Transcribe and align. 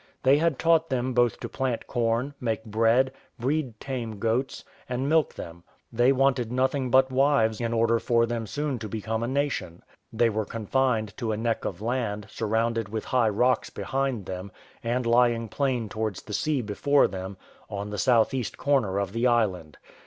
They 0.23 0.39
had 0.39 0.57
taught 0.57 0.89
them 0.89 1.13
both 1.13 1.39
to 1.41 1.47
plant 1.47 1.85
corn, 1.85 2.33
make 2.39 2.65
bread, 2.65 3.11
breed 3.39 3.79
tame 3.79 4.17
goats, 4.17 4.63
and 4.89 5.07
milk 5.07 5.35
them: 5.35 5.63
they 5.93 6.11
wanted 6.11 6.51
nothing 6.51 6.89
but 6.89 7.11
wives 7.11 7.61
in 7.61 7.71
order 7.71 7.99
for 7.99 8.25
them 8.25 8.47
soon 8.47 8.79
to 8.79 8.89
become 8.89 9.21
a 9.21 9.27
nation. 9.27 9.83
They 10.11 10.27
were 10.27 10.43
confined 10.43 11.15
to 11.17 11.31
a 11.33 11.37
neck 11.37 11.65
of 11.65 11.83
land, 11.83 12.25
surrounded 12.31 12.89
with 12.89 13.05
high 13.05 13.29
rocks 13.29 13.69
behind 13.69 14.25
them, 14.25 14.51
and 14.83 15.05
lying 15.05 15.47
plain 15.49 15.87
towards 15.87 16.23
the 16.23 16.33
sea 16.33 16.63
before 16.63 17.07
them, 17.07 17.37
on 17.69 17.91
the 17.91 17.99
south 17.99 18.33
east 18.33 18.57
corner 18.57 18.97
of 18.99 19.13
the 19.13 19.27
island. 19.27 19.77